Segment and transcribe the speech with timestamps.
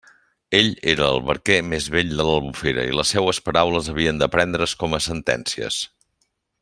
[0.59, 4.75] Ell era el barquer més vell de l'Albufera, i les seues paraules havien de prendre's
[4.85, 5.79] com a sentències.